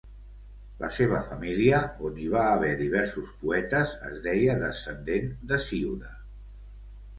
[0.83, 6.13] La seva família, on hi va haver diversos poetes, es deia descendent d'Hesíode.